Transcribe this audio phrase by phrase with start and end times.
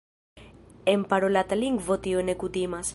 [0.93, 2.87] En parolata lingvo tio ne kutimas.